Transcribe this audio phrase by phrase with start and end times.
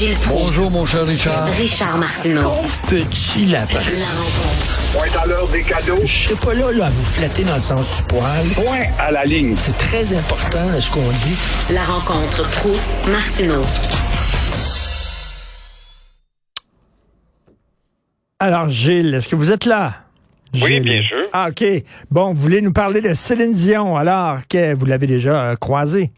[0.00, 0.46] Gilles Proulx.
[0.46, 1.44] Bonjour, mon cher Richard.
[1.48, 2.52] Richard Martineau.
[2.88, 3.80] Petit lapin.
[3.98, 4.92] La rencontre.
[4.94, 5.98] Point à l'heure des cadeaux.
[6.02, 8.46] Je serai pas là, là à vous flatter dans le sens du poil.
[8.54, 9.54] Point à la ligne.
[9.54, 11.36] C'est très important ce qu'on dit.
[11.70, 12.70] La rencontre pro
[13.12, 13.62] martineau
[18.38, 19.96] Alors, Gilles, est-ce que vous êtes là?
[20.54, 21.28] Oui, bien sûr.
[21.34, 21.62] Ah, OK.
[22.10, 26.10] Bon, vous voulez nous parler de Céline Dion, alors que vous l'avez déjà euh, croisée.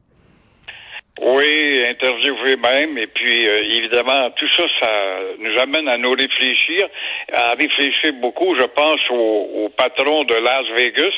[1.24, 2.98] Oui, interviewé même.
[2.98, 6.88] Et puis, euh, évidemment, tout ça, ça nous amène à nous réfléchir,
[7.32, 11.14] à réfléchir beaucoup, je pense, au, au patron de Las Vegas,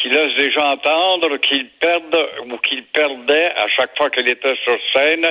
[0.00, 4.78] qui laisse déjà entendre qu'il perde ou qu'il perdait à chaque fois qu'il était sur
[4.94, 5.30] scène.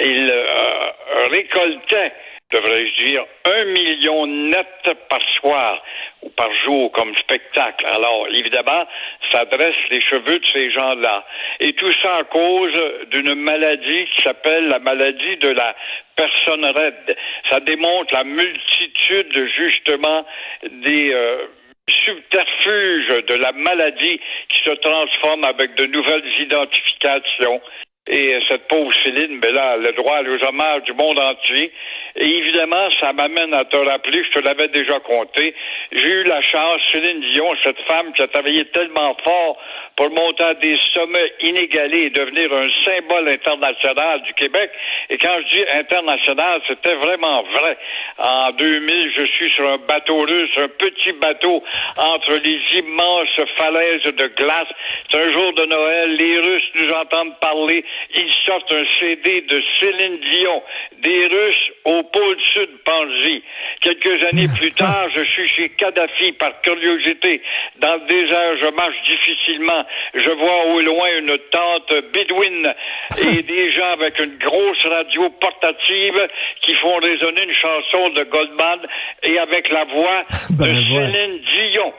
[0.00, 2.12] Il euh, récoltait
[2.52, 4.66] devrais-je dire, un million net
[5.08, 5.82] par soir
[6.22, 7.84] ou par jour comme spectacle.
[7.86, 8.86] Alors, évidemment,
[9.32, 11.24] ça dresse les cheveux de ces gens-là.
[11.60, 12.72] Et tout ça à cause
[13.10, 15.74] d'une maladie qui s'appelle la maladie de la
[16.16, 17.16] personne raide.
[17.50, 20.24] Ça démontre la multitude, justement,
[20.62, 21.12] des...
[21.12, 21.46] Euh,
[21.86, 27.60] subterfuges de la maladie qui se transforme avec de nouvelles identifications.
[28.06, 31.72] Et cette pauvre Céline, ben là, le droit aux hommages du monde entier.
[32.16, 35.52] Et évidemment, ça m'amène à te rappeler, je te l'avais déjà compté,
[35.90, 39.58] j'ai eu la chance, Céline Dion, cette femme qui a travaillé tellement fort
[39.96, 44.70] pour monter à des sommets inégalés et devenir un symbole international du Québec.
[45.10, 47.78] Et quand je dis international, c'était vraiment vrai.
[48.18, 51.64] En 2000, je suis sur un bateau russe, un petit bateau
[51.96, 54.68] entre les immenses falaises de glace.
[55.10, 59.62] C'est un jour de Noël, les Russes nous entendent parler ils sortent un CD de
[59.80, 60.62] Céline Dion,
[60.98, 63.42] des Russes au pôle sud Panji.
[63.80, 67.42] Quelques années plus tard, je suis chez Kadhafi par curiosité.
[67.78, 69.84] Dans le désert, je marche difficilement.
[70.14, 72.72] Je vois au loin une tente bédouine
[73.18, 76.28] et des gens avec une grosse radio portative
[76.60, 78.80] qui font résonner une chanson de Goldman
[79.22, 80.24] et avec la voix
[80.58, 80.80] Ben, de.
[80.80, 81.92] Céline Dion.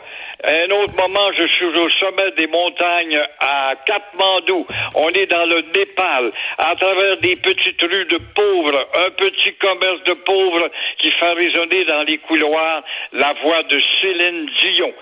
[0.44, 4.66] Un autre moment, je suis au sommet des montagnes à Katmandou.
[4.96, 10.04] On est dans le Népal, à travers des petites rues de pauvres, un petit commerce
[10.06, 12.84] de pauvres qui fait résonner dans les couloirs
[13.14, 14.94] la voix de Céline Dion.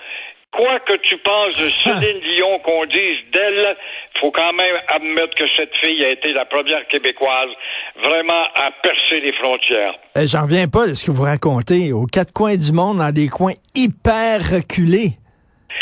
[0.52, 3.76] Quoi que tu penses de Céline Dion, qu'on dise d'elle,
[4.20, 7.50] faut quand même admettre que cette fille a été la première québécoise
[8.04, 9.94] vraiment à percer les frontières.
[10.16, 11.92] Euh, J'en reviens pas de ce que vous racontez.
[11.92, 15.18] Aux quatre coins du monde, dans des coins hyper reculés.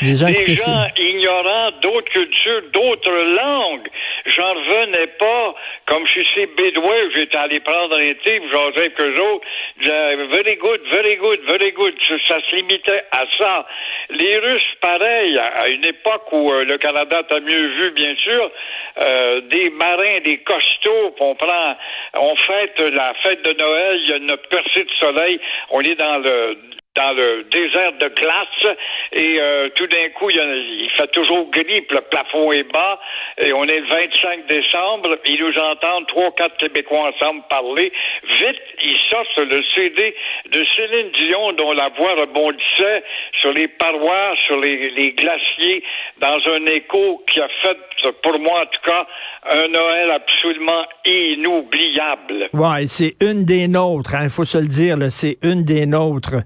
[0.01, 3.89] Les gens des gens ignorants d'autres cultures, d'autres langues.
[4.27, 5.55] J'en revenais pas,
[5.87, 9.47] comme chez ces Bédouins, j'étais allé prendre un puis j'en avec eux autres,
[9.81, 11.95] very good, very good, very good.
[12.09, 13.67] Ça, ça se limitait à ça.
[14.11, 18.51] Les Russes, pareil, à une époque où euh, le Canada t'a mieux vu, bien sûr,
[18.99, 21.77] euh, des marins, des costauds, on prend,
[22.15, 25.95] on fête la fête de Noël, il y a une percée de soleil, on est
[25.95, 26.57] dans le
[27.03, 28.77] dans le désert de glace
[29.13, 33.01] et euh, tout d'un coup il, fait toujours gris le plafond est bas
[33.39, 37.93] et on est le 25 décembre ils nous entendent trois quatre Québécois ensemble parler
[38.25, 40.15] vite ils sortent le CD
[40.51, 43.03] de Céline Dion dont la voix rebondissait
[43.41, 45.83] sur les parois sur les, glaciers
[46.19, 47.79] dans un écho qui a fait
[48.23, 49.07] pour moi en tout cas
[49.51, 55.39] un Noël absolument inoubliable Ouais, c'est une des nôtres, il faut se le dire, c'est
[55.43, 56.37] une des nôtres.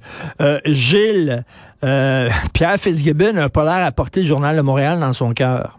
[0.40, 1.44] Euh, Gilles,
[1.84, 5.78] euh, Pierre Fitzgibbon n'a pas l'air à porter le Journal de Montréal dans son cœur.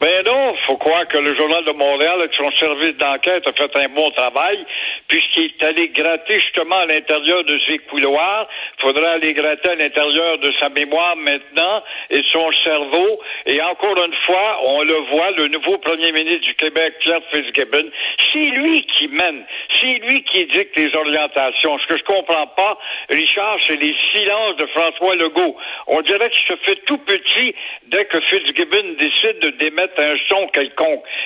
[0.00, 0.24] Ben
[0.70, 4.08] faut croire que le Journal de Montréal, avec son service d'enquête, a fait un bon
[4.12, 4.64] travail,
[5.08, 8.46] puisqu'il est allé gratter justement à l'intérieur de ses couloirs.
[8.80, 13.20] faudra aller gratter à l'intérieur de sa mémoire maintenant et son cerveau.
[13.46, 17.90] Et encore une fois, on le voit, le nouveau premier ministre du Québec, Pierre Fitzgibbon,
[18.32, 19.44] c'est lui qui mène,
[19.80, 21.78] c'est lui qui dicte les orientations.
[21.80, 25.56] Ce que je comprends pas, Richard, c'est les silences de François Legault.
[25.88, 27.54] On dirait qu'il se fait tout petit
[27.88, 30.46] dès que Fitzgibbon décide de démettre un son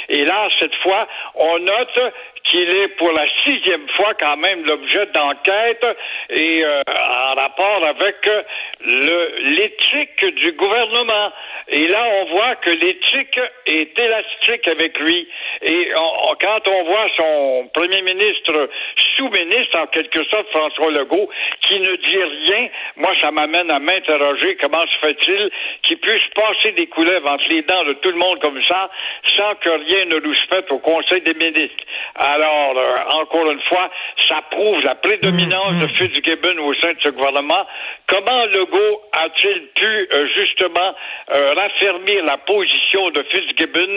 [0.09, 2.12] Et là, cette fois, on note
[2.45, 5.85] qu'il est pour la sixième fois quand même l'objet d'enquête
[6.31, 8.43] et euh, en rapport avec euh,
[9.41, 11.32] l'éthique du gouvernement.
[11.69, 15.26] Et là, on voit que l'éthique est élastique avec lui.
[15.62, 15.91] Et
[16.41, 18.69] quand on voit son premier ministre,
[19.17, 21.29] sous-ministre en quelque sorte, François Legault,
[21.62, 25.50] qui ne dit rien, moi, ça m'amène à m'interroger comment se fait-il
[25.82, 28.91] qu'il puisse passer des couleuvres entre les dents de tout le monde comme ça,
[29.37, 31.85] sans que rien ne nous se fasse au Conseil des ministres.
[32.17, 33.91] Alors, euh, encore une fois,
[34.29, 37.67] Ça prouve la prédominance de Fitzgibbon au sein de ce gouvernement.
[38.06, 40.94] Comment Legault a-t-il pu euh, justement
[41.35, 43.97] euh, raffermir la position de Fitzgibbon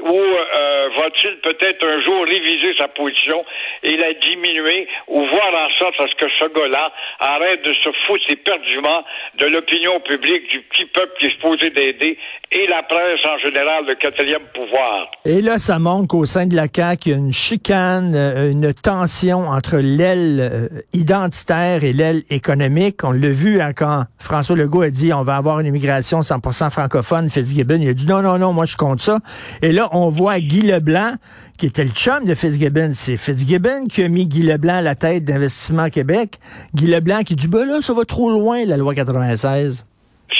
[0.00, 3.44] ou euh, va-t-il peut-être un jour réviser sa position
[3.82, 7.90] et la diminuer ou voir en sorte à ce que ce gars-là arrête de se
[8.06, 9.04] foutre éperdument
[9.36, 12.18] de l'opinion publique, du petit peuple qui est supposé d'aider
[12.50, 15.10] et la presse en général, le quatrième pouvoir.
[15.24, 18.50] Et là, ça montre qu'au sein de la CAQ, il y a une chicane, euh,
[18.50, 23.04] une tension entre l'aile euh, identitaire et l'aile économique.
[23.04, 26.70] On l'a vu hein, quand François Legault a dit on va avoir une immigration 100%
[26.70, 27.30] francophone.
[27.30, 29.18] Fitzgibbon, il a dit non, non, non, moi je compte ça.
[29.62, 31.14] Et là, on voit Guy Leblanc,
[31.58, 32.90] qui était le chum de Fitzgibbon.
[32.94, 36.38] C'est Fitzgibbon qui a mis Guy Leblanc à la tête d'Investissement Québec.
[36.74, 39.86] Guy Leblanc qui dit ben là, ça va trop loin, la loi 96.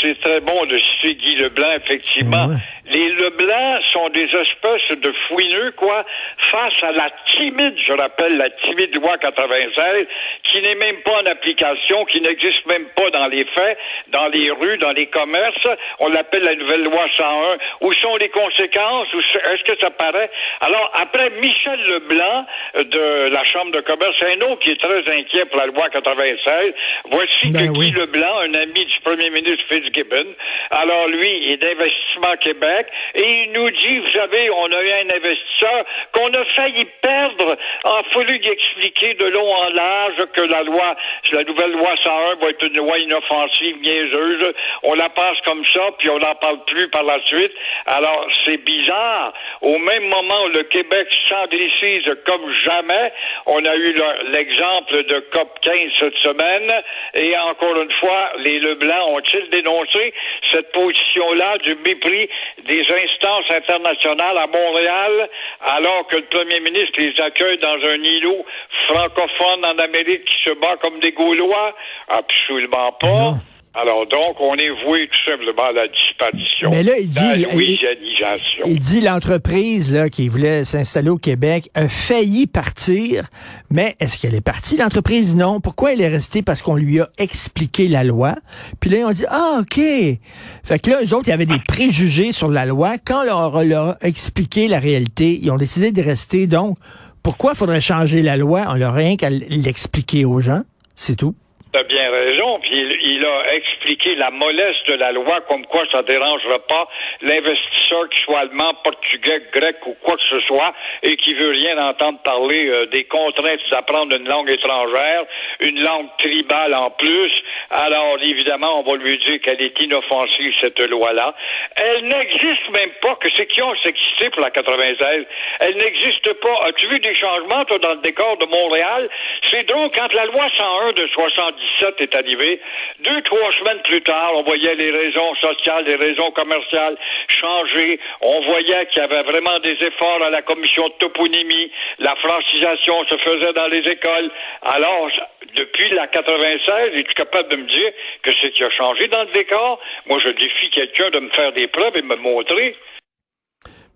[0.00, 2.46] C'est très bon de citer Guy Leblanc, effectivement.
[2.46, 2.56] Ouais.
[2.90, 6.04] Les Leblanc sont des espèces de fouineux, quoi,
[6.50, 10.06] face à la timide, je rappelle, la timide loi 96,
[10.44, 13.78] qui n'est même pas en application, qui n'existe même pas dans les faits,
[14.08, 15.68] dans les rues, dans les commerces.
[16.00, 17.56] On l'appelle la nouvelle loi 101.
[17.86, 19.08] Où sont les conséquences?
[19.14, 20.30] Est-ce que ça paraît?
[20.60, 22.46] Alors, après Michel Leblanc
[22.76, 25.88] euh, de la Chambre de commerce, un autre qui est très inquiet pour la loi
[25.88, 26.74] 96,
[27.10, 27.90] voici Ben que oui.
[27.90, 30.34] Guy Leblanc, un ami du premier ministre Fitzgibbon,
[30.70, 35.16] alors lui, est d'Investissement Québec, et il nous dit, vous savez, on a eu un
[35.16, 37.56] investisseur qu'on a failli perdre.
[37.84, 40.94] Il a fallu lui expliquer de long en large que la loi,
[41.32, 44.52] la nouvelle loi 101 va être une loi inoffensive, niaiseuse.
[44.82, 47.52] On la passe comme ça, puis on n'en parle plus par la suite.
[47.86, 49.32] Alors, c'est bizarre.
[49.62, 53.12] Au même moment le Québec s'anglicise comme jamais,
[53.46, 56.70] on a eu le- l'exemple de COP 15 cette semaine,
[57.14, 60.12] et encore une fois, les Leblanc ont-ils dénoncé
[60.50, 62.28] cette position-là du mépris
[62.64, 65.28] des instances internationales à Montréal,
[65.60, 68.44] alors que le premier ministre les accueille dans un îlot
[68.88, 71.74] francophone en Amérique qui se bat comme des Gaulois?
[72.08, 73.34] Absolument pas.
[73.74, 76.70] Alors donc, on est voué tout simplement à la disparition.
[76.72, 78.64] Mais là, il dit- la il- louisianisation.
[78.66, 83.28] Il dit l'entreprise là qui voulait s'installer au Québec a failli partir,
[83.70, 85.36] mais est-ce qu'elle est partie l'entreprise?
[85.36, 85.60] Non.
[85.60, 86.42] Pourquoi elle est restée?
[86.42, 88.34] Parce qu'on lui a expliqué la loi.
[88.78, 89.76] Puis là ils ont dit ah ok.
[89.76, 92.96] Fait que là eux autres il y avait des préjugés sur la loi.
[93.02, 96.46] Quand on leur, leur a expliqué la réalité, ils ont décidé de rester.
[96.46, 96.76] Donc
[97.22, 100.60] pourquoi faudrait changer la loi On leur a rien qu'à l'expliquer aux gens?
[100.94, 101.34] C'est tout.
[101.72, 105.82] T'as bien raison, puis il, il a expliqué la mollesse de la loi, comme quoi
[105.90, 106.86] ça dérangera pas
[107.22, 111.78] l'investisseur qui soit allemand, portugais, grec ou quoi que ce soit, et qui veut rien
[111.82, 115.24] entendre parler euh, des contraintes d'apprendre une langue étrangère,
[115.60, 117.32] une langue tribale en plus.
[117.70, 121.34] Alors évidemment, on va lui dire qu'elle est inoffensive cette loi-là.
[121.76, 122.90] Elle n'existe même
[123.20, 125.26] Que c'est qui ont s'excité pour la 96
[125.60, 126.66] Elle n'existe pas.
[126.66, 129.08] As-tu vu des changements toi dans le décor de Montréal?
[129.50, 132.60] C'est drôle quand la loi 101 de 77 est arrivée.
[133.00, 136.96] Deux, trois semaines plus tard, on voyait les raisons sociales, les raisons commerciales
[137.28, 138.00] changer.
[138.20, 141.70] On voyait qu'il y avait vraiment des efforts à la commission de toponymie.
[141.98, 144.30] La francisation se faisait dans les écoles.
[144.62, 145.08] Alors,
[145.54, 147.92] depuis la 96, es-tu capable de me dire
[148.22, 149.80] que c'est qui a changé dans le décor?
[150.06, 152.76] Moi, je défie quelqu'un de me faire des preuves et me montrer.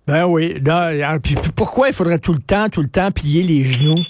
[0.07, 0.55] Ben oui.
[0.69, 4.03] Alors, puis, pourquoi il faudrait tout le temps, tout le temps plier les genoux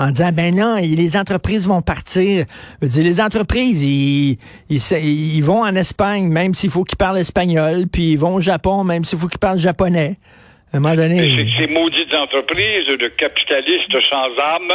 [0.00, 2.46] en disant ben non, les entreprises vont partir?
[2.80, 4.38] Je veux dire, les entreprises, ils,
[4.70, 8.40] ils, ils vont en Espagne, même s'il faut qu'ils parlent espagnol, puis ils vont au
[8.40, 10.16] Japon, même s'il faut qu'ils parlent japonais.
[10.72, 11.18] À un moment donné.
[11.18, 14.72] Ces, ces maudites entreprises de capitalistes sans âme,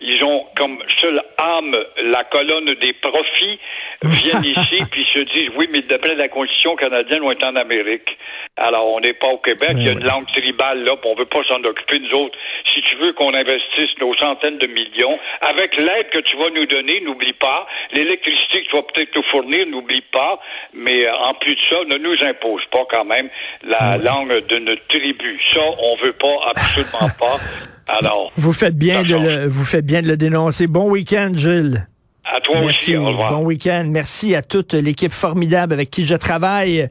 [0.00, 3.58] ils ont comme seule âme la colonne des profits,
[4.02, 8.16] viennent ici puis se disent oui, mais d'après la Constitution canadienne, on est en Amérique.
[8.56, 11.14] Alors, on n'est pas au Québec, il y a une langue tribale là, puis on
[11.14, 12.36] veut pas s'en occuper nous autres.
[12.72, 16.66] Si tu veux qu'on investisse nos centaines de millions, avec l'aide que tu vas nous
[16.66, 20.40] donner, n'oublie pas, l'électricité que tu vas peut-être nous fournir, n'oublie pas,
[20.72, 23.28] mais euh, en plus de ça, ne nous impose pas quand même
[23.62, 25.40] la langue de notre tribu.
[25.52, 27.36] Ça, on veut pas, absolument pas.
[27.98, 30.66] Alors, Vous faites bien de le, vous faites bien de le dénoncer.
[30.66, 31.88] Bon week-end, Gilles.
[32.24, 32.90] à toi Merci.
[32.92, 33.32] aussi, au revoir.
[33.32, 33.86] Bon week-end.
[33.88, 36.88] Merci à toute l'équipe formidable avec qui je travaille.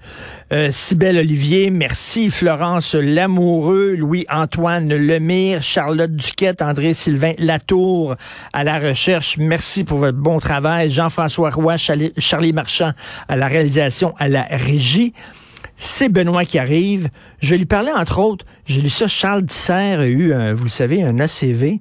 [0.51, 2.29] Euh, Cybelle Olivier, merci.
[2.29, 8.15] Florence Lamoureux, Louis-Antoine Lemire, Charlotte Duquette, André-Sylvain Latour
[8.51, 9.37] à la recherche.
[9.37, 10.91] Merci pour votre bon travail.
[10.91, 12.91] Jean-François Roy, Charlie Marchand
[13.29, 15.13] à la réalisation, à la régie.
[15.81, 17.09] C'est Benoît qui arrive.
[17.41, 20.69] Je lui parlais, entre autres, j'ai lu ça, Charles Dissert a eu, un, vous le
[20.69, 21.79] savez, un ACV.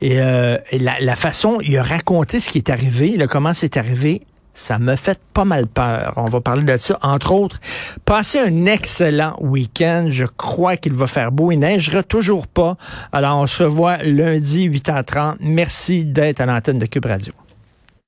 [0.00, 3.52] Et, euh, et la, la façon, il a raconté ce qui est arrivé, là, comment
[3.52, 4.22] c'est arrivé,
[4.54, 6.14] ça me fait pas mal peur.
[6.16, 7.58] On va parler de ça, entre autres.
[8.04, 10.06] Passez un excellent week-end.
[10.08, 11.50] Je crois qu'il va faire beau.
[11.52, 12.76] Il neigera toujours pas.
[13.12, 15.36] Alors, on se revoit lundi, 8h30.
[15.40, 17.32] Merci d'être à l'antenne de Cube Radio.